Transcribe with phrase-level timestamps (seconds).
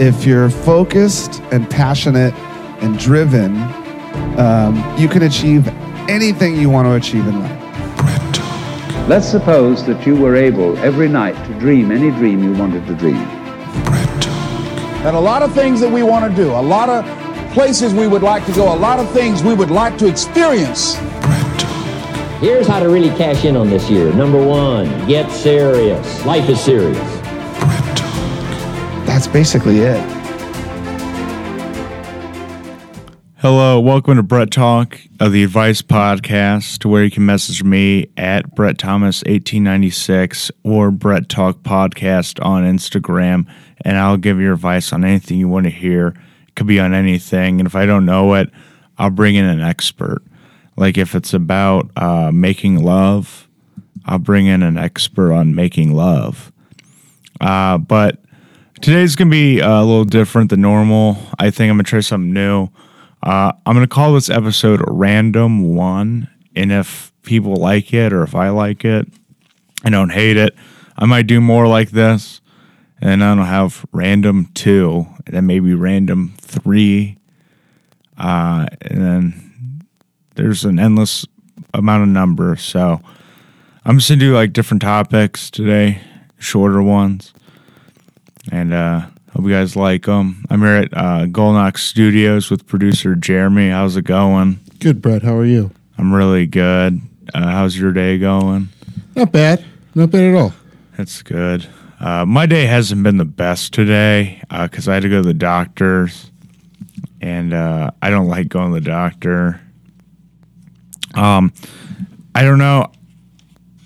[0.00, 2.32] if you're focused and passionate
[2.80, 3.54] and driven,
[4.38, 5.68] um, you can achieve
[6.08, 9.06] anything you want to achieve in life.
[9.06, 12.94] Let's suppose that you were able every night to dream any dream you wanted to
[12.94, 13.16] dream.
[15.04, 17.04] And a lot of things that we want to do, a lot of
[17.52, 20.94] places we would like to go, a lot of things we would like to experience.
[22.40, 24.10] Here's how to really cash in on this year.
[24.14, 26.24] Number one, get serious.
[26.24, 27.19] Life is serious.
[29.20, 30.00] That's basically it.
[33.36, 38.08] Hello, welcome to Brett Talk of the Advice Podcast, to where you can message me
[38.16, 43.46] at Brett Thomas 1896 or Brett Talk Podcast on Instagram,
[43.84, 46.14] and I'll give you advice on anything you want to hear.
[46.48, 48.48] It could be on anything, and if I don't know it,
[48.96, 50.22] I'll bring in an expert.
[50.78, 53.50] Like if it's about uh, making love,
[54.06, 56.50] I'll bring in an expert on making love.
[57.38, 58.18] Uh, but
[58.80, 61.18] today's gonna be a little different than normal.
[61.38, 62.68] I think I'm gonna try something new.
[63.22, 66.28] Uh, I'm to call this episode Random One.
[66.56, 69.06] And if people like it or if I like it,
[69.84, 70.54] I don't hate it,
[70.96, 72.40] I might do more like this.
[73.02, 77.16] And I'll have Random Two, and then maybe Random Three.
[78.18, 79.82] Uh, and then
[80.34, 81.26] there's an endless
[81.72, 82.62] amount of numbers.
[82.62, 83.00] So
[83.84, 86.02] I'm just to do like different topics today,
[86.38, 87.32] shorter ones.
[88.50, 90.44] And, uh, Hope you guys like them.
[90.50, 93.70] I'm here at uh, Golnox Studios with producer Jeremy.
[93.70, 94.58] How's it going?
[94.80, 95.22] Good, Brett.
[95.22, 95.70] How are you?
[95.96, 97.00] I'm really good.
[97.32, 98.70] Uh, how's your day going?
[99.14, 99.64] Not bad.
[99.94, 100.52] Not bad at all.
[100.96, 101.68] That's good.
[102.00, 105.32] Uh, my day hasn't been the best today because I had to go to the
[105.32, 106.32] doctor's,
[107.20, 109.60] and uh, I don't like going to the doctor.
[111.14, 111.52] Um,
[112.34, 112.90] I don't know.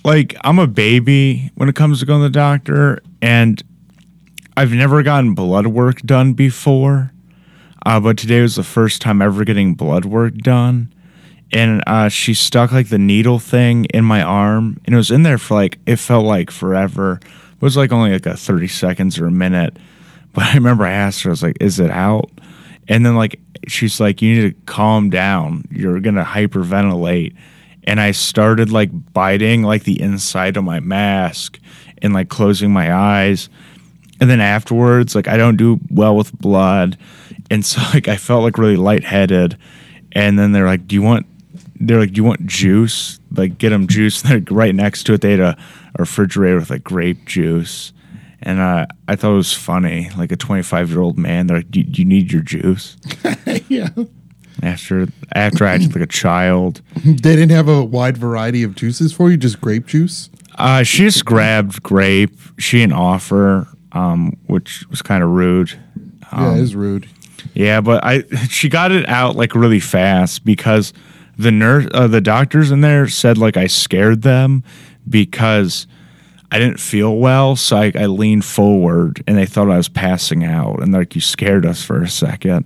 [0.05, 3.62] Like I'm a baby when it comes to going to the doctor, and
[4.56, 7.10] I've never gotten blood work done before,
[7.84, 10.92] uh, but today was the first time ever getting blood work done.
[11.52, 15.24] And uh, she stuck like the needle thing in my arm, and it was in
[15.24, 17.20] there for like it felt like forever.
[17.23, 19.77] It was like only like a thirty seconds or a minute.
[20.33, 22.30] But I remember I asked her, I was like, "Is it out?"
[22.89, 25.64] And then like she's like, "You need to calm down.
[25.70, 27.34] You're gonna hyperventilate."
[27.84, 31.58] And I started like biting like the inside of my mask
[32.02, 33.48] and like closing my eyes
[34.20, 36.97] and then afterwards, like I don't do well with blood,
[37.51, 39.57] and so like I felt like really lightheaded.
[40.13, 41.27] And then they're like, "Do you want?"
[41.80, 44.23] They're like, "Do you want juice?" Like, get them juice.
[44.23, 45.20] And they're right next to it.
[45.23, 45.57] They had a,
[45.97, 47.92] a refrigerator with like grape juice,
[48.41, 50.11] and uh, I thought it was funny.
[50.17, 52.97] Like a 25 year old man, they're like, do, "Do you need your juice?"
[53.69, 53.89] yeah.
[54.63, 59.13] After after I acted like a child, They didn't have a wide variety of juices
[59.13, 60.30] for you, just grape juice.
[60.57, 62.39] uh, she just grabbed grape.
[62.58, 65.72] She didn't offer, um, which was kind of rude.
[66.32, 67.08] yeah, it is rude.
[67.55, 70.92] Yeah, but I she got it out like really fast because
[71.38, 74.64] the nurse, uh, the doctors in there said like I scared them
[75.08, 75.86] because
[76.50, 80.44] I didn't feel well, so I, I leaned forward and they thought I was passing
[80.44, 82.64] out, and like you scared us for a second.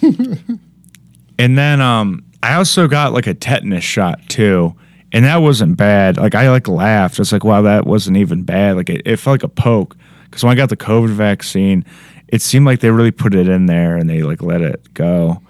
[0.02, 4.74] and then um, I also got like a tetanus shot too,
[5.12, 6.16] and that wasn't bad.
[6.16, 7.18] Like I like laughed.
[7.18, 8.76] It's like, wow, that wasn't even bad.
[8.76, 9.96] Like it, it felt like a poke
[10.32, 11.84] because when I got the COVID vaccine,
[12.26, 15.42] it seemed like they really put it in there and they like let it go.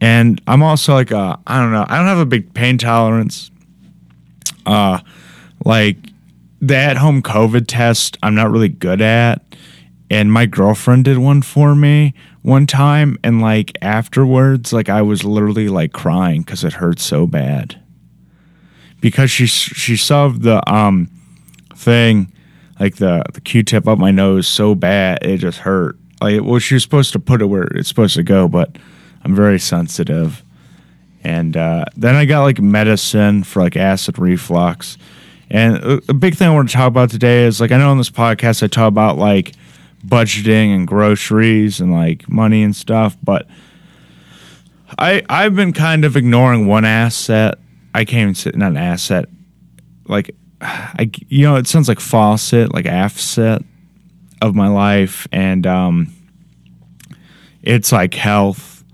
[0.00, 3.50] And I'm also like, uh, I don't know, I don't have a big pain tolerance.
[4.64, 5.00] Uh,
[5.64, 5.96] like
[6.60, 9.42] the at-home COVID test, I'm not really good at.
[10.08, 15.24] And my girlfriend did one for me one time, and like afterwards, like I was
[15.24, 17.80] literally like crying because it hurt so bad.
[19.00, 21.10] Because she she shoved the um
[21.74, 22.32] thing
[22.78, 25.96] like the the Q-tip up my nose so bad it just hurt.
[26.20, 28.76] Like well, she was supposed to put it where it's supposed to go, but
[29.22, 30.42] I'm very sensitive.
[31.24, 34.96] And uh, then I got like medicine for like acid reflux.
[35.50, 37.98] And a, big thing I want to talk about today is like I know on
[37.98, 39.54] this podcast I talk about like
[40.06, 43.48] budgeting and groceries and like money and stuff, but
[44.98, 47.58] I I've been kind of ignoring one asset.
[47.94, 49.28] I can't even say not an asset.
[50.06, 53.62] Like I you know it sounds like faucet, like asset
[54.40, 56.14] of my life, and um,
[57.62, 58.84] it's like health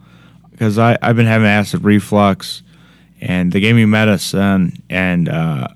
[0.50, 2.62] because I I've been having acid reflux,
[3.20, 5.68] and they gave me medicine, and uh,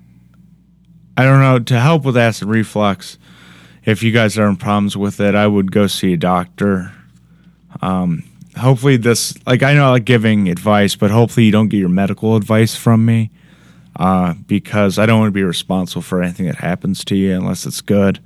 [1.15, 3.17] I don't know to help with acid reflux.
[3.85, 6.93] If you guys are in problems with it, I would go see a doctor.
[7.81, 8.23] Um,
[8.57, 11.87] hopefully, this like I know I like giving advice, but hopefully you don't get your
[11.87, 13.31] medical advice from me
[13.97, 17.65] uh, because I don't want to be responsible for anything that happens to you unless
[17.65, 18.19] it's good.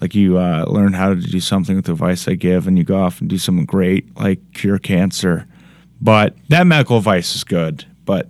[0.00, 2.84] like you uh, learn how to do something with the advice I give, and you
[2.84, 5.46] go off and do something great, like cure cancer.
[6.00, 7.84] But that medical advice is good.
[8.04, 8.28] But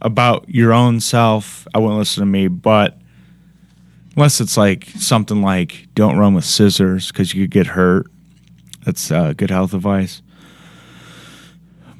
[0.00, 2.48] about your own self, I wouldn't listen to me.
[2.48, 2.98] But
[4.16, 8.06] unless it's like something like don't run with scissors because you could get hurt,
[8.84, 10.22] that's uh, good health advice.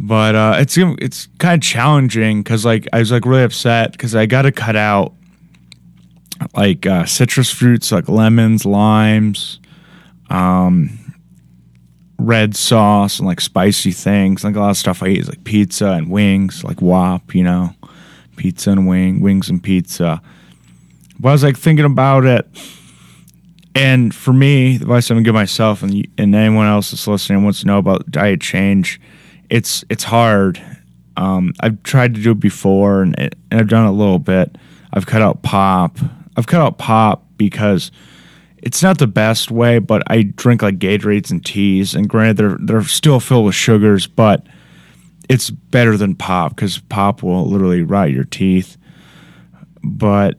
[0.04, 4.16] But uh, it's it's kind of challenging because like I was like really upset because
[4.16, 5.14] I got to cut out
[6.56, 9.60] like uh, citrus fruits like lemons, limes,
[10.28, 10.98] um,
[12.18, 14.42] red sauce, and like spicy things.
[14.42, 17.44] Like a lot of stuff I eat is like pizza and wings, like wop, you
[17.44, 17.72] know,
[18.34, 20.20] pizza and wing, wings and pizza.
[21.20, 22.48] But I was like thinking about it,
[23.76, 27.44] and for me, the advice I'm gonna give myself and and anyone else that's listening
[27.44, 29.00] wants to know about diet change.
[29.52, 30.58] It's it's hard.
[31.18, 34.18] Um, I've tried to do it before, and, it, and I've done it a little
[34.18, 34.56] bit.
[34.94, 35.98] I've cut out pop.
[36.38, 37.92] I've cut out pop because
[38.62, 42.56] it's not the best way, but I drink like Gatorades and teas, and granted they're
[42.60, 44.46] they're still filled with sugars, but
[45.28, 48.78] it's better than pop because pop will literally rot your teeth.
[49.84, 50.38] But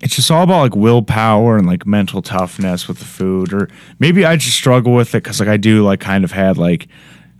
[0.00, 3.68] it's just all about like willpower and like mental toughness with the food, or
[3.98, 6.86] maybe I just struggle with it because like I do like kind of had like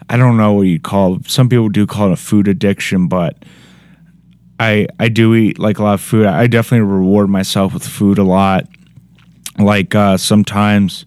[0.09, 1.19] I don't know what you call.
[1.27, 3.43] Some people do call it a food addiction, but
[4.61, 6.27] I I do eat like a lot of food.
[6.27, 8.67] I definitely reward myself with food a lot.
[9.59, 11.07] Like uh, sometimes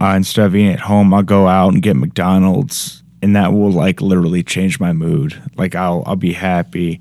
[0.00, 3.70] uh, instead of eating at home, I'll go out and get McDonald's, and that will
[3.70, 5.40] like literally change my mood.
[5.56, 7.00] Like I'll I'll be happy,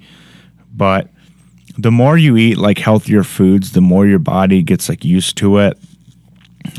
[0.73, 1.09] but
[1.77, 5.57] the more you eat like healthier foods, the more your body gets like used to
[5.57, 5.77] it,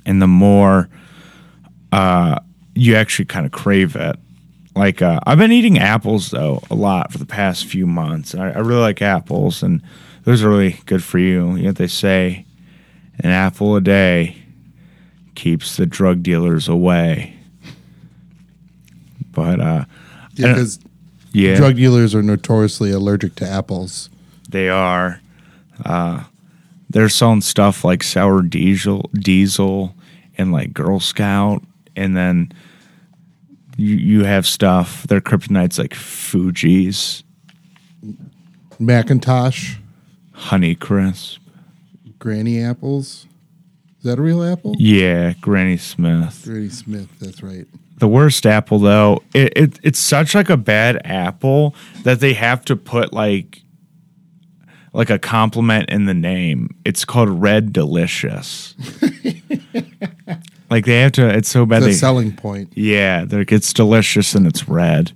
[0.07, 0.89] and the more
[1.93, 2.39] uh,
[2.75, 4.17] you actually kind of crave it.
[4.77, 8.35] Like uh, I've been eating apples though a lot for the past few months.
[8.35, 9.83] I, I really like apples, and
[10.25, 11.55] those are really good for you.
[11.57, 12.45] You know, they say
[13.21, 14.37] an apple a day
[15.35, 17.37] keeps the drug dealers away.
[19.31, 19.85] But uh,
[20.35, 20.81] Yeah, because
[21.33, 24.11] yeah, drug dealers are notoriously allergic to apples.
[24.49, 25.21] They are.
[25.85, 26.25] Uh,
[26.91, 29.95] they're selling stuff like sour diesel, diesel,
[30.39, 31.63] and like Girl Scout,
[31.97, 32.53] and then
[33.77, 35.05] you you have stuff.
[35.05, 37.25] Their kryptonite's like Fuji's,
[38.81, 39.77] McIntosh,
[40.33, 41.41] Honey Crisp.
[42.19, 43.27] Granny apples.
[43.99, 44.75] Is that a real apple?
[44.79, 46.43] Yeah, Granny Smith.
[46.45, 47.09] Granny Smith.
[47.21, 47.67] That's right.
[47.99, 52.65] The worst apple though, it, it it's such like a bad apple that they have
[52.67, 53.63] to put like
[54.93, 56.71] like a compliment in the name.
[56.85, 58.75] It's called Red Delicious.
[60.75, 61.29] like they have to.
[61.29, 61.83] It's so bad.
[61.83, 62.73] The they, selling point.
[62.75, 65.13] yeah, like it's delicious and it's red.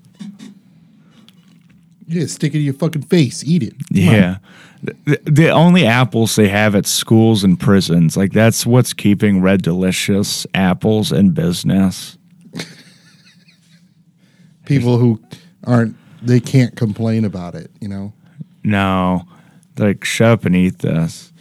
[2.06, 3.43] Yeah, stick it in your fucking face.
[3.43, 3.72] Eat it.
[3.72, 3.96] Come.
[3.96, 4.38] Yeah.
[4.82, 9.62] The, the only apples they have at schools and prisons, like that's what's keeping Red
[9.62, 12.16] Delicious apples in business.
[14.64, 15.20] People who
[15.64, 17.72] aren't, they can't complain about it.
[17.81, 18.12] You know.
[18.62, 19.26] No,
[19.76, 21.32] like shut up and eat this.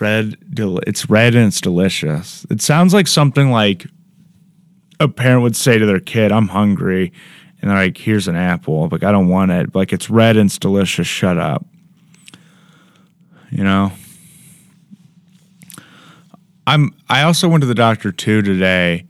[0.00, 2.46] Red, del- it's red and it's delicious.
[2.50, 3.86] It sounds like something like
[4.98, 7.12] a parent would say to their kid, "I'm hungry,"
[7.60, 9.74] and they're like, "Here's an apple." Like I don't want it.
[9.74, 11.06] Like it's red and it's delicious.
[11.06, 11.66] Shut up.
[13.50, 13.92] You know.
[16.66, 16.94] I'm.
[17.08, 19.06] I also went to the doctor too today,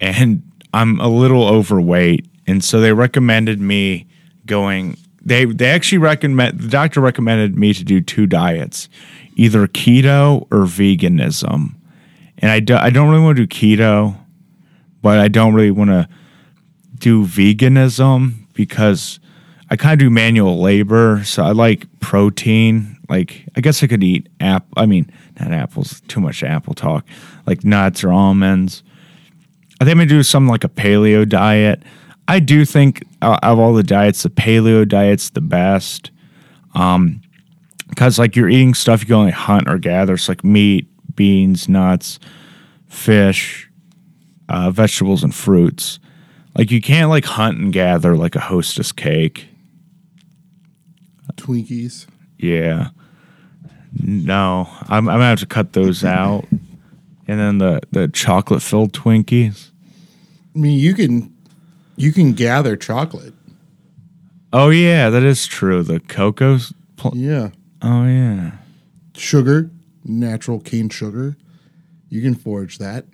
[0.00, 4.06] and I'm a little overweight, and so they recommended me
[4.46, 4.96] going.
[5.24, 8.88] They they actually recommend the doctor recommended me to do two diets,
[9.36, 11.74] either keto or veganism,
[12.38, 14.16] and I do, I don't really want to do keto,
[15.00, 16.08] but I don't really want to
[16.98, 19.20] do veganism because
[19.70, 22.98] I kind of do manual labor, so I like protein.
[23.08, 24.66] Like I guess I could eat app.
[24.76, 26.02] I mean, not apples.
[26.08, 27.06] Too much apple talk.
[27.46, 28.82] Like nuts or almonds.
[29.80, 31.82] I think I'm gonna do something like a paleo diet.
[32.26, 36.10] I do think uh, of all the diets, the paleo diet's the best.
[36.74, 37.20] Um,
[37.88, 40.14] because like you're eating stuff you can only hunt or gather.
[40.14, 42.18] It's like meat, beans, nuts,
[42.88, 43.70] fish,
[44.48, 46.00] uh, vegetables, and fruits.
[46.56, 49.48] Like you can't like hunt and gather like a hostess cake.
[51.36, 52.06] Twinkies.
[52.38, 52.90] Yeah.
[54.02, 56.46] No, I'm, I'm gonna have to cut those out.
[57.26, 59.70] And then the, the chocolate filled Twinkies.
[60.54, 61.33] I mean, you can,
[61.96, 63.34] you can gather chocolate.
[64.52, 65.82] Oh yeah, that is true.
[65.82, 66.58] The cocoa.
[66.96, 67.50] Pl- Yeah.
[67.82, 68.52] oh yeah.
[69.16, 69.70] Sugar,
[70.04, 71.36] natural cane sugar.
[72.08, 73.06] You can forage that.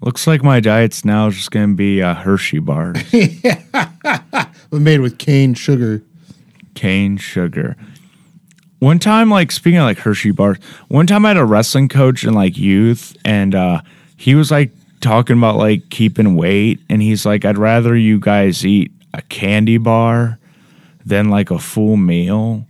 [0.00, 2.94] Looks like my diet's now just gonna be a Hershey bar.
[4.70, 6.02] But made with cane sugar.
[6.74, 7.76] cane sugar.
[8.80, 12.24] One time, like speaking of like Hershey bars, one time I had a wrestling coach
[12.24, 13.82] in like youth, and uh,
[14.16, 14.72] he was like
[15.04, 19.78] talking about like keeping weight, and he's like, I'd rather you guys eat a candy
[19.78, 20.38] bar
[21.06, 22.66] than like a full meal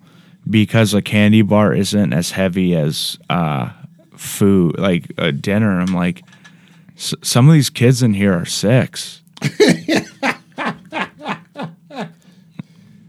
[0.49, 3.71] because a candy bar isn't as heavy as uh,
[4.17, 5.81] food, like a dinner.
[5.81, 6.23] I'm like,
[6.97, 9.23] "S- some of these kids in here are six.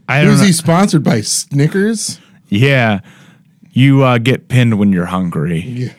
[0.08, 1.20] I don't Who's he sponsored by?
[1.20, 2.20] Snickers.
[2.48, 3.00] Yeah.
[3.72, 5.60] You uh, get pinned when you're hungry.
[5.60, 5.92] Yeah.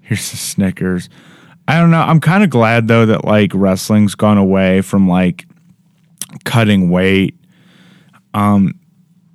[0.00, 1.08] Here's the Snickers.
[1.70, 2.00] I don't know.
[2.00, 5.46] I'm kind of glad though that like wrestling's gone away from like
[6.44, 7.36] cutting weight.
[8.34, 8.74] Um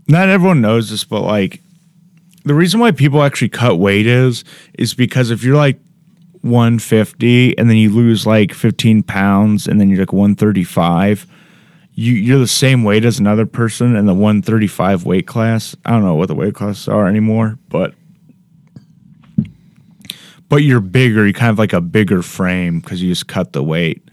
[0.09, 1.61] not everyone knows this, but like
[2.43, 4.43] the reason why people actually cut weight is
[4.77, 5.79] is because if you're like
[6.41, 11.25] 150 and then you lose like 15 pounds and then you're like 135
[11.93, 15.73] you, you're the same weight as another person in the 135 weight class.
[15.85, 17.93] I don't know what the weight classes are anymore, but
[20.49, 21.25] but you're bigger.
[21.25, 24.07] You kind of like a bigger frame because you just cut the weight.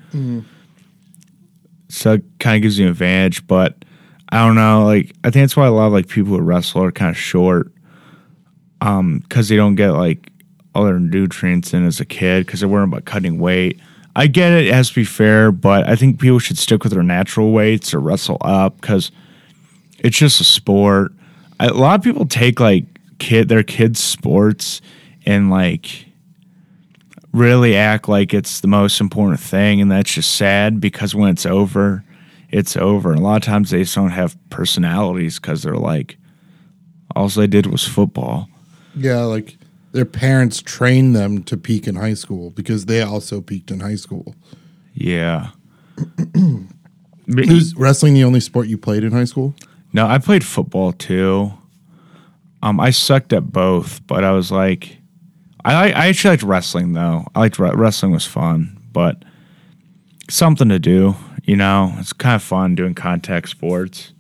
[1.88, 3.46] So it kind of gives you an advantage.
[3.46, 3.84] But
[4.30, 4.84] I don't know.
[4.84, 7.16] Like I think that's why a lot of like people who wrestle are kind of
[7.18, 7.72] short,
[8.80, 10.30] um, because they don't get like
[10.74, 13.78] other nutrients in as a kid because they're worrying about cutting weight.
[14.16, 16.92] I get it; it has to be fair, but I think people should stick with
[16.92, 19.10] their natural weights or wrestle up because
[19.98, 21.12] it's just a sport.
[21.60, 22.84] A lot of people take like
[23.18, 24.80] kid their kids' sports
[25.24, 26.06] and like
[27.32, 31.46] really act like it's the most important thing, and that's just sad because when it's
[31.46, 32.04] over,
[32.50, 33.10] it's over.
[33.10, 36.16] And a lot of times they just don't have personalities because they're like,
[37.16, 38.48] all they did was football.
[38.94, 39.56] Yeah, like
[39.92, 43.96] their parents trained them to peak in high school because they also peaked in high
[43.96, 44.34] school.
[44.94, 45.48] Yeah.
[47.28, 49.54] But- Is wrestling the only sport you played in high school?
[49.92, 51.52] No, I played football too.
[52.62, 54.98] Um, I sucked at both, but I was like,
[55.64, 57.26] I I actually liked wrestling though.
[57.34, 59.24] I liked re- wrestling was fun, but
[60.28, 61.14] something to do.
[61.44, 64.12] You know, it's kind of fun doing contact sports.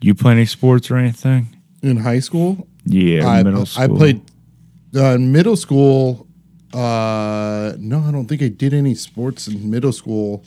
[0.00, 1.56] You play any sports or anything?
[1.82, 2.68] In high school?
[2.84, 3.82] Yeah, I, middle school.
[3.82, 4.20] I played
[4.94, 6.26] uh, in middle school.
[6.72, 10.44] Uh, no, I don't think I did any sports in middle school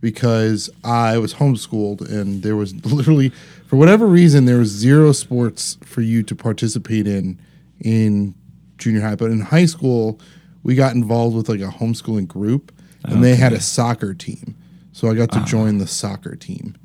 [0.00, 3.30] because I was homeschooled and there was literally,
[3.66, 7.38] for whatever reason, there was zero sports for you to participate in
[7.80, 8.34] in
[8.78, 9.14] junior high.
[9.16, 10.20] But in high school,
[10.62, 12.72] we got involved with like a homeschooling group
[13.04, 14.56] and they had a soccer team.
[14.92, 15.44] So I got to ah.
[15.44, 16.76] join the soccer team.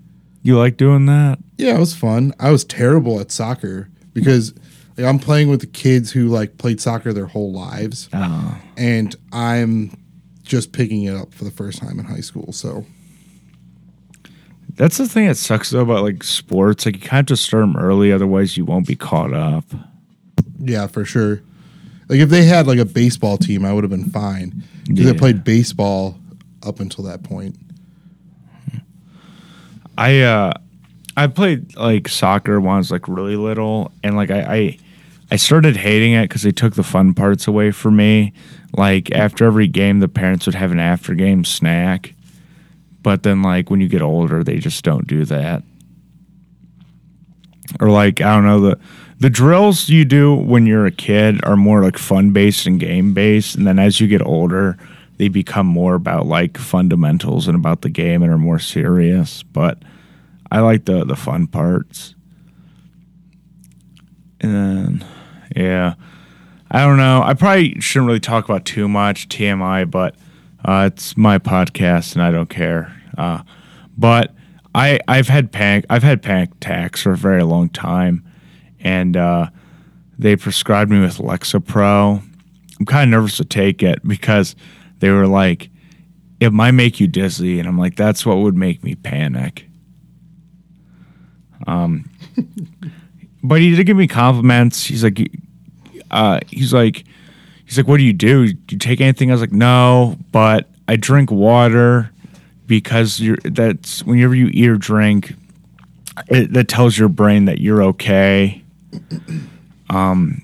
[0.41, 1.39] You like doing that?
[1.57, 2.33] Yeah, it was fun.
[2.39, 4.53] I was terrible at soccer because
[4.97, 8.57] like, I'm playing with the kids who like played soccer their whole lives, Oh.
[8.77, 9.97] and I'm
[10.43, 12.51] just picking it up for the first time in high school.
[12.51, 12.85] So
[14.75, 16.85] That's the thing that sucks though about like sports.
[16.85, 19.65] Like you kind of have to start them early, otherwise you won't be caught up.
[20.59, 21.41] yeah, for sure.
[22.09, 25.13] Like if they had like a baseball team, I would have been fine because I
[25.13, 26.17] played baseball
[26.65, 27.55] up until that point.
[29.97, 30.53] I uh
[31.15, 34.77] I played like soccer when I was like really little and like I I,
[35.31, 38.33] I started hating it because they took the fun parts away from me.
[38.75, 42.15] Like after every game the parents would have an after game snack.
[43.03, 45.61] But then like when you get older they just don't do that.
[47.79, 48.79] Or like I don't know the
[49.19, 53.13] the drills you do when you're a kid are more like fun based and game
[53.13, 54.77] based and then as you get older
[55.17, 59.77] they become more about like fundamentals and about the game and are more serious but
[60.51, 62.15] i like the the fun parts.
[64.41, 64.55] And
[65.01, 65.05] then
[65.55, 65.95] yeah
[66.71, 70.15] i don't know i probably shouldn't really talk about too much tmi but
[70.63, 73.41] uh, it's my podcast and i don't care uh,
[73.97, 74.33] but
[74.79, 78.25] i i've had panic i've had panic attacks for a very long time
[78.81, 79.47] and uh,
[80.17, 82.21] they prescribed me with lexapro
[82.79, 84.55] i'm kind of nervous to take it because
[84.99, 85.69] they were like,
[86.39, 87.59] it might make you dizzy.
[87.59, 89.67] And I'm like, that's what would make me panic.
[91.67, 92.09] Um,
[93.43, 94.85] but he did give me compliments.
[94.85, 95.19] He's like,
[96.11, 97.03] uh, he's like,
[97.65, 98.53] he's like, what do you do?
[98.53, 99.31] Do you take anything?
[99.31, 102.11] I was like, no, but I drink water
[102.69, 105.33] because you're, that's whenever you eat or drink,
[106.27, 108.63] it, that tells your brain that you're okay.
[109.89, 110.43] Um,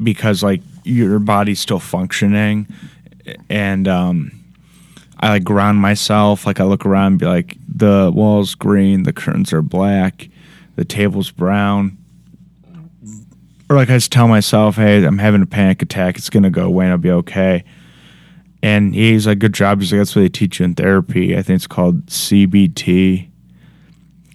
[0.00, 2.66] because like your body's still functioning
[3.48, 4.32] and um,
[5.18, 6.44] I like ground myself.
[6.44, 10.28] Like I look around and be like, the wall's green, the curtains are black,
[10.76, 11.96] the table's brown.
[13.70, 16.18] Or like I just tell myself, hey, I'm having a panic attack.
[16.18, 17.64] It's gonna go away and I'll be okay.
[18.62, 19.80] And he's like, good job.
[19.80, 21.36] He's like, that's what they teach you in therapy.
[21.36, 23.28] I think it's called CBT,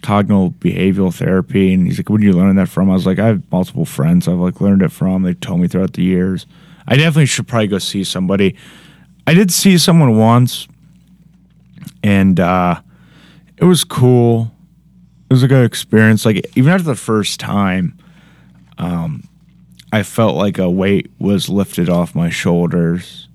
[0.02, 3.18] cognitive behavioral therapy, and he's like, "Where did you learn that from?" I was like,
[3.18, 5.22] "I have multiple friends I've like learned it from.
[5.22, 6.46] They told me throughout the years.
[6.86, 8.54] I definitely should probably go see somebody.
[9.26, 10.68] I did see someone once,
[12.02, 12.80] and uh,
[13.56, 14.50] it was cool.
[15.30, 16.24] It was a good experience.
[16.24, 17.98] Like even after the first time,
[18.78, 19.24] um,
[19.92, 23.28] I felt like a weight was lifted off my shoulders.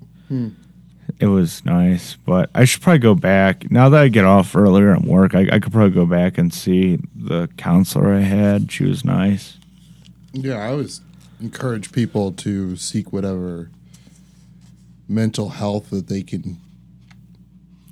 [1.20, 4.94] It was nice, but I should probably go back now that I get off earlier
[4.94, 5.36] at work.
[5.36, 8.72] I, I could probably go back and see the counselor I had.
[8.72, 9.58] She was nice.
[10.34, 11.02] Yeah, I always
[11.40, 13.70] encourage people to seek whatever
[15.08, 16.58] mental health that they can,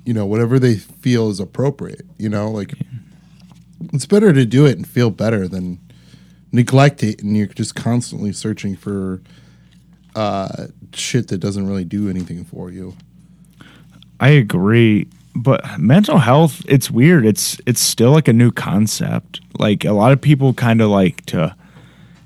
[0.04, 2.04] you know, whatever they feel is appropriate.
[2.18, 2.74] You know, like
[3.92, 5.78] it's better to do it and feel better than
[6.52, 9.22] neglect it and you're just constantly searching for
[10.14, 12.94] uh, shit that doesn't really do anything for you.
[14.22, 17.26] I agree, but mental health it's weird.
[17.26, 19.40] It's it's still like a new concept.
[19.58, 21.54] Like a lot of people kind of like to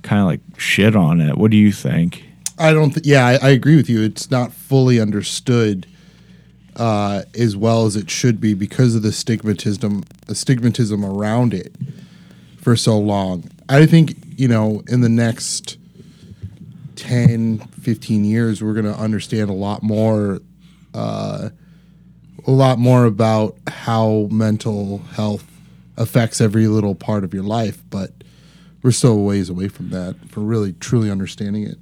[0.03, 1.39] kind of like shit on it.
[1.39, 2.25] What do you think?
[2.59, 2.91] I don't.
[2.93, 4.03] Th- yeah, I, I agree with you.
[4.03, 5.87] It's not fully understood
[6.77, 11.75] uh, as well as it should be because of the stigmatism, the stigmatism around it
[12.59, 13.51] for so long.
[13.69, 15.79] I think you know in the next
[16.97, 20.41] 10, 15 years, we're going to understand a lot more,
[20.93, 21.51] uh,
[22.47, 25.45] a lot more about how mental health
[25.97, 27.83] affects every little part of your life.
[27.91, 28.13] But
[28.83, 31.79] we're still a ways away from that for really truly understanding it.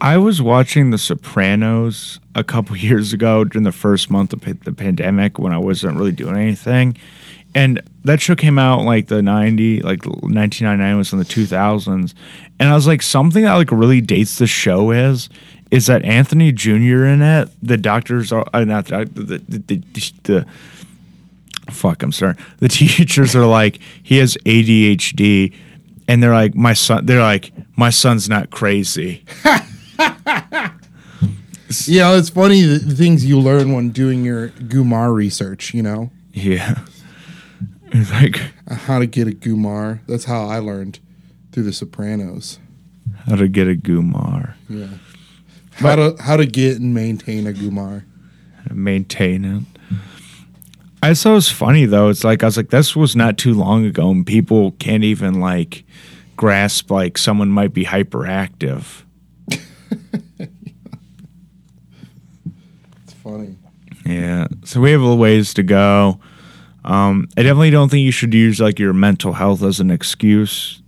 [0.00, 4.72] I was watching The Sopranos a couple years ago during the first month of the
[4.72, 6.96] pandemic when I wasn't really doing anything.
[7.54, 12.12] And that show came out like the 90, like 1999 was in the 2000s.
[12.60, 15.30] And I was like, something that like really dates the show is,
[15.70, 17.04] is that Anthony Jr.
[17.04, 20.46] in it, the doctors are, uh, not the, the, the, the, the
[21.72, 22.34] fuck, I'm sorry.
[22.58, 25.52] The teachers are like, he has ADHD.
[26.08, 29.24] And they're like, my son, they're like, my son's not crazy.
[31.86, 35.82] You know, it's funny the, the things you learn when doing your Gumar research, you
[35.82, 36.78] know, Yeah.
[37.88, 40.00] It's like how to get a Gumar.
[40.06, 40.98] That's how I learned
[41.52, 42.58] through The Sopranos.
[43.26, 44.86] how to get a Gumar, Yeah.
[45.76, 48.04] How to how to get and maintain a Gumar.
[48.70, 49.62] maintain it.
[51.02, 52.08] I thought it was funny though.
[52.08, 55.40] It's like I was like, this was not too long ago, and people can't even
[55.40, 55.84] like
[56.36, 59.02] grasp like someone might be hyperactive.
[63.04, 63.56] It's funny.
[64.04, 64.48] Yeah.
[64.64, 66.20] So we have a ways to go.
[66.84, 70.80] Um, I definitely don't think you should use like your mental health as an excuse.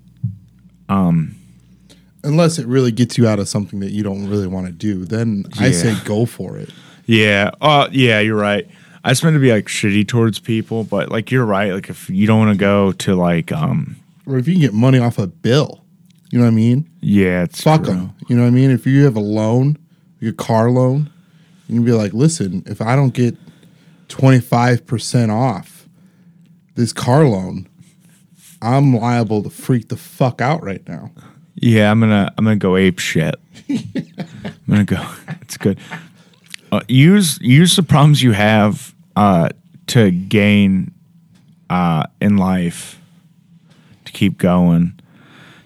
[2.24, 5.04] Unless it really gets you out of something that you don't really want to do,
[5.04, 6.70] then I say go for it.
[7.06, 7.50] Yeah.
[7.60, 8.66] Uh yeah, you're right.
[9.04, 11.72] I just meant to be like shitty towards people, but like you're right.
[11.72, 14.74] Like if you don't want to go to like um Or if you can get
[14.74, 15.82] money off a bill,
[16.30, 16.90] you know what I mean?
[17.00, 17.94] yeah, it's Fuck true.
[17.94, 18.12] them.
[18.28, 18.70] You know what I mean?
[18.70, 19.78] If you have a loan,
[20.20, 21.08] a car loan,
[21.68, 23.36] you can be like, listen, if I don't get
[24.08, 25.86] 25% off
[26.74, 27.68] this car loan,
[28.60, 31.10] I'm liable to freak the fuck out right now.
[31.60, 33.34] Yeah, I'm gonna I'm gonna go ape shit.
[33.68, 33.84] I'm
[34.68, 35.04] gonna go.
[35.42, 35.78] It's good.
[36.70, 39.48] Uh, use use the problems you have uh,
[39.86, 40.92] to gain
[41.70, 43.00] uh, in life
[44.04, 44.98] to keep going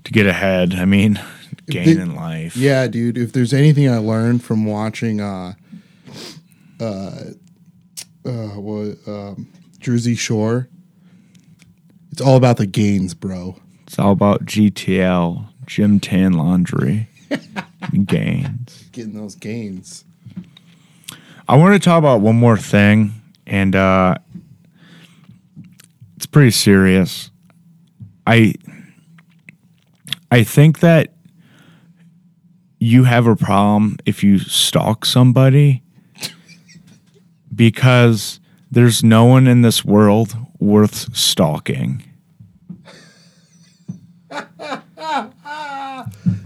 [0.05, 0.75] to get ahead.
[0.75, 1.21] I mean,
[1.67, 2.57] gain in life.
[2.57, 3.19] Yeah, dude.
[3.19, 5.55] If there's anything I learned from watching, uh,
[6.81, 7.25] uh,
[8.25, 10.69] uh, what, um, Jersey Shore,
[12.11, 13.57] it's all about the gains, bro.
[13.87, 17.09] It's all about GTL, Gym Tan Laundry,
[18.07, 18.85] gains.
[18.93, 20.05] Getting those gains.
[21.49, 23.13] I want to talk about one more thing,
[23.47, 24.17] and uh,
[26.17, 27.31] it's pretty serious.
[28.27, 28.55] I
[30.31, 31.13] I think that
[32.79, 35.83] you have a problem if you stalk somebody
[37.55, 42.03] because there's no one in this world worth stalking.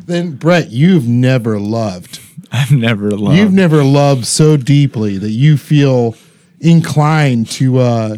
[0.07, 2.21] Then, Brett, you've never loved.
[2.53, 3.37] I've never loved.
[3.37, 6.15] You've never loved so deeply that you feel
[6.61, 8.17] inclined to uh,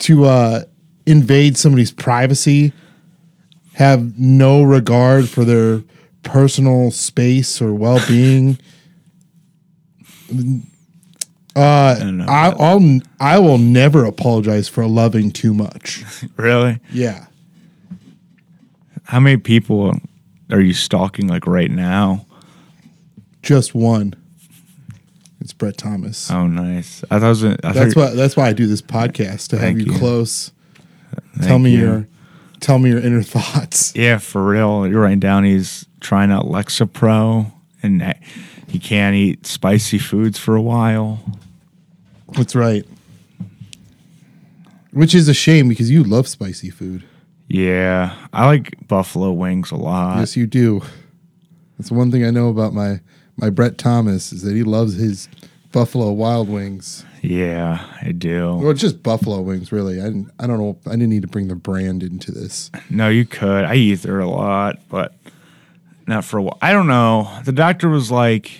[0.00, 0.64] to uh,
[1.06, 2.72] invade somebody's privacy,
[3.74, 5.82] have no regard for their
[6.22, 8.58] personal space or well being.
[11.56, 12.22] Uh.
[12.28, 16.04] I, I'll I will never apologize for loving too much.
[16.36, 16.78] really.
[16.92, 17.26] Yeah,
[19.04, 19.98] How many people
[20.50, 22.26] are you stalking like right now?
[23.42, 24.14] just one.
[25.40, 26.30] It's Brett Thomas.
[26.30, 27.04] Oh, nice.
[27.10, 27.44] I thought it was.
[27.44, 28.10] I That's why.
[28.10, 29.98] That's why I do this podcast to have you, you.
[29.98, 30.52] close.
[31.42, 31.78] tell me you.
[31.78, 32.08] your
[32.60, 33.94] tell me your inner thoughts.
[33.94, 34.86] Yeah, for real.
[34.86, 38.14] You're writing down he's trying out Lexapro and
[38.66, 41.20] he can't eat spicy foods for a while.
[42.32, 42.84] That's right.
[44.92, 47.04] Which is a shame because you love spicy food.
[47.48, 50.18] Yeah, I like buffalo wings a lot.
[50.18, 50.82] yes, you do.
[51.78, 53.00] That's one thing I know about my
[53.36, 55.28] my Brett Thomas is that he loves his
[55.72, 57.04] Buffalo Wild Wings.
[57.22, 58.56] Yeah, I do.
[58.56, 60.00] Well, just Buffalo Wings, really.
[60.00, 60.78] I didn't, I don't know.
[60.86, 62.70] I didn't need to bring the brand into this.
[62.90, 63.64] No, you could.
[63.64, 65.14] I eat there a lot, but
[66.06, 66.58] not for a while.
[66.62, 67.30] I don't know.
[67.44, 68.50] The doctor was like,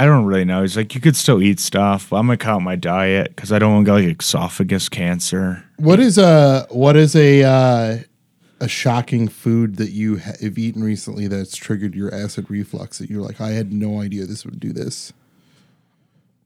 [0.00, 0.62] I don't really know.
[0.62, 3.58] He's like, you could still eat stuff, but I'm gonna count my diet because I
[3.58, 5.62] don't want to get like esophagus cancer.
[5.76, 7.98] What is a what is a uh,
[8.60, 12.96] a shocking food that you ha- have eaten recently that's triggered your acid reflux?
[12.96, 15.12] That you're like, I had no idea this would do this.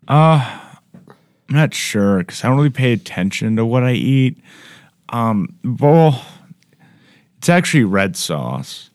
[0.08, 0.60] I'm
[1.48, 4.36] not sure because I don't really pay attention to what I eat.
[5.10, 6.26] Um, well,
[7.38, 8.90] it's actually red sauce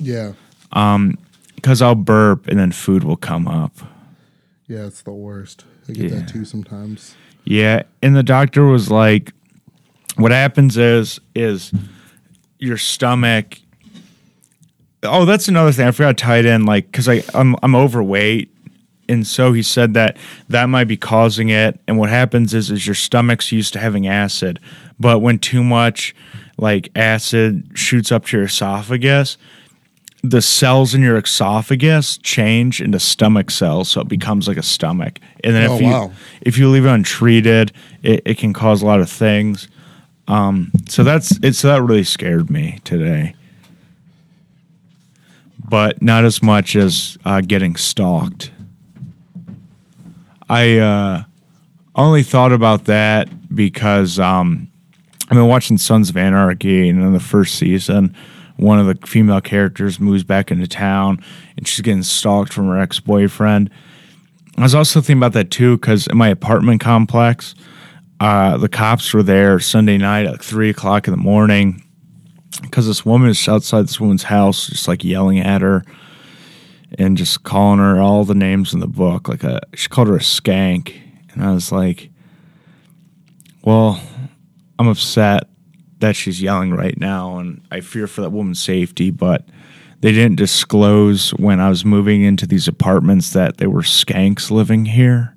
[0.00, 0.32] Yeah,
[0.72, 1.16] Um,
[1.54, 3.72] because I'll burp and then food will come up.
[4.70, 5.64] Yeah, it's the worst.
[5.88, 6.18] I get Yeah.
[6.20, 7.14] that too sometimes.
[7.44, 9.32] Yeah, and the doctor was like,
[10.16, 11.72] "What happens is is
[12.58, 13.58] your stomach."
[15.02, 17.74] Oh, that's another thing I forgot to tie it in, like because I I'm I'm
[17.74, 18.54] overweight,
[19.08, 20.16] and so he said that
[20.48, 21.80] that might be causing it.
[21.88, 24.60] And what happens is is your stomach's used to having acid,
[25.00, 26.14] but when too much
[26.58, 29.38] like acid shoots up to your esophagus,
[30.22, 35.18] the cells in your esophagus change into stomach cells, so it becomes like a stomach.
[35.42, 36.12] And then Oh, if you wow.
[36.42, 39.68] if you leave it untreated, it, it can cause a lot of things.
[40.28, 41.54] Um, so that's it.
[41.54, 43.34] So that really scared me today,
[45.68, 48.50] but not as much as uh, getting stalked.
[50.48, 51.22] I uh,
[51.94, 54.68] only thought about that because um,
[55.24, 58.14] I've been watching Sons of Anarchy, and in the first season,
[58.60, 61.22] one of the female characters moves back into town,
[61.56, 63.70] and she's getting stalked from her ex boyfriend.
[64.58, 67.54] I was also thinking about that too because in my apartment complex,
[68.20, 71.82] uh, the cops were there Sunday night at three o'clock in the morning
[72.62, 75.82] because this woman is outside this woman's house, just like yelling at her
[76.98, 79.28] and just calling her all the names in the book.
[79.28, 80.94] Like a, she called her a skank,
[81.32, 82.10] and I was like,
[83.62, 84.02] "Well,
[84.78, 85.49] I'm upset
[86.00, 89.46] that she's yelling right now, and I fear for that woman's safety, but."
[90.02, 94.86] They didn't disclose when I was moving into these apartments that there were skanks living
[94.86, 95.36] here.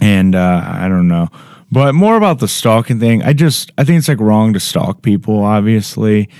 [0.00, 1.28] And uh, I don't know.
[1.70, 3.22] But more about the stalking thing.
[3.22, 6.30] I just, I think it's like wrong to stalk people, obviously.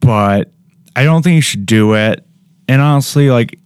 [0.00, 0.52] But
[0.94, 2.26] I don't think you should do it.
[2.68, 3.58] And honestly, like,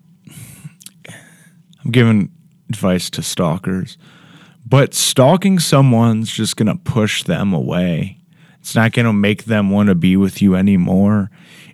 [1.85, 2.31] I'm giving
[2.69, 3.99] advice to stalkers.
[4.71, 8.19] But stalking someone's just going to push them away.
[8.61, 11.29] It's not going to make them want to be with you anymore.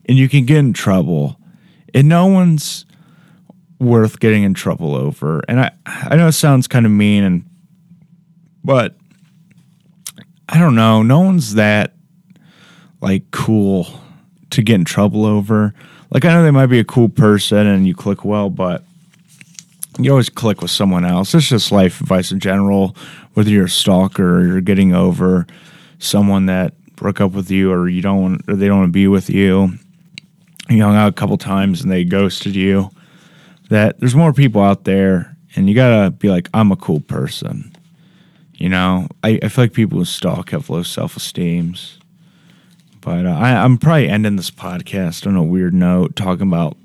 [0.07, 1.39] And you can get in trouble.
[1.93, 2.87] And no one's
[3.79, 5.43] worth getting in trouble over.
[5.47, 7.45] And I, I know it sounds kind of mean, and
[8.65, 8.97] but
[10.49, 11.03] I don't know.
[11.03, 11.93] No one's that
[13.03, 13.87] like cool
[14.51, 15.75] to get in trouble over.
[16.11, 18.85] Like I know they might be a cool person and you click well, but
[19.99, 21.35] you always click with someone else.
[21.35, 22.97] It's just life advice in general.
[23.35, 25.47] Whether you're a stalker or you're getting over
[25.99, 29.09] someone that broke up with you or you don't or they don't want to be
[29.09, 29.73] with you.
[30.69, 32.91] You hung out a couple times and they ghosted you.
[33.71, 37.73] That there's more people out there and you gotta be like, I'm a cool person.
[38.55, 41.99] You know, I, I feel like people who stalk have low self esteems.
[43.01, 46.77] But uh, I, I'm probably ending this podcast on a weird note, talking about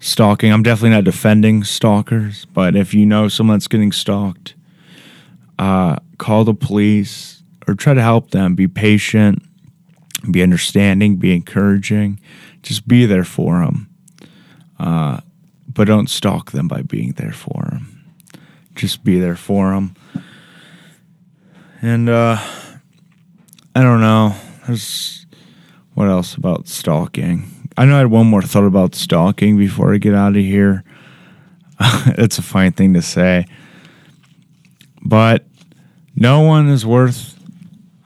[0.00, 0.52] stalking.
[0.52, 4.54] I'm definitely not defending stalkers, but if you know someone that's getting stalked,
[5.58, 8.54] uh, call the police or try to help them.
[8.54, 9.42] Be patient,
[10.30, 12.18] be understanding, be encouraging.
[12.62, 13.88] Just be there for them.
[14.78, 15.20] Uh,
[15.68, 18.14] but don't stalk them by being there for them.
[18.74, 19.94] Just be there for them.
[21.82, 22.38] And uh,
[23.74, 24.34] I don't know.
[24.66, 25.26] There's
[25.94, 27.59] what else about stalking?
[27.80, 30.84] I know I had one more thought about stalking before I get out of here.
[31.80, 33.46] it's a fine thing to say,
[35.02, 35.46] but
[36.14, 37.42] no one is worth.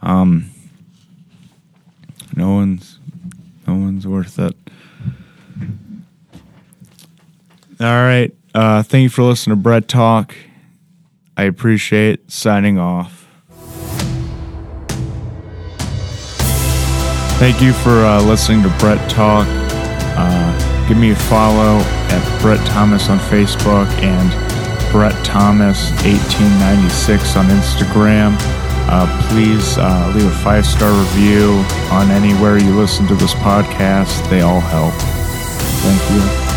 [0.00, 0.48] Um,
[2.36, 3.00] no one's,
[3.66, 4.54] no one's worth it.
[7.80, 8.32] All right.
[8.54, 10.36] Uh, thank you for listening to Brett Talk.
[11.36, 13.26] I appreciate signing off.
[17.40, 19.63] Thank you for uh, listening to Brett Talk.
[20.16, 21.78] Uh, give me a follow
[22.10, 24.30] at Brett Thomas on Facebook and
[24.92, 28.36] Brett Thomas 1896 on Instagram.
[28.86, 34.28] Uh, please uh, leave a five star review on anywhere you listen to this podcast.
[34.30, 34.94] They all help.
[35.82, 36.53] Thank you.